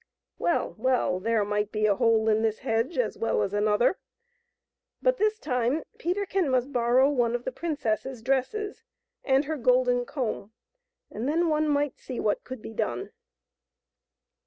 [0.39, 3.99] Well, well; there might be a hole in this hedge as well as another.
[4.99, 8.81] But this time Peterkin must borrow one of the princess's dresses
[9.23, 10.53] and her golden comb;
[11.11, 13.11] then one might see what could be done.